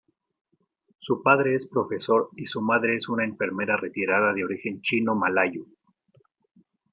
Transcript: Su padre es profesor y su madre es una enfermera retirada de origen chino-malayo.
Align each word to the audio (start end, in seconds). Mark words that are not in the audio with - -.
Su 0.97 1.21
padre 1.21 1.53
es 1.53 1.69
profesor 1.69 2.29
y 2.35 2.47
su 2.47 2.59
madre 2.63 2.95
es 2.95 3.07
una 3.07 3.23
enfermera 3.23 3.77
retirada 3.77 4.33
de 4.33 4.43
origen 4.43 4.81
chino-malayo. 4.81 5.67